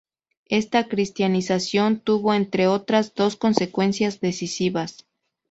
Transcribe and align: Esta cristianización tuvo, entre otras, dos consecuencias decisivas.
Esta 0.47 0.87
cristianización 0.87 1.99
tuvo, 1.99 2.33
entre 2.33 2.65
otras, 2.65 3.13
dos 3.13 3.35
consecuencias 3.35 4.19
decisivas. 4.19 5.05